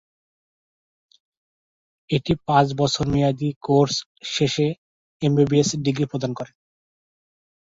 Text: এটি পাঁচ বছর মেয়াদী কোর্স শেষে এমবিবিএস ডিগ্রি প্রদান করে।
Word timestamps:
এটি 2.09 2.33
পাঁচ 2.47 2.67
বছর 2.77 3.05
মেয়াদী 3.13 3.49
কোর্স 3.65 3.95
শেষে 4.33 4.67
এমবিবিএস 5.21 5.69
ডিগ্রি 5.85 6.05
প্রদান 6.11 6.31
করে। 6.35 6.51